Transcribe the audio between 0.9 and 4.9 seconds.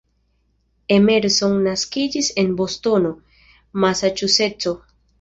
Emerson naskiĝis en Bostono, Masaĉuseco.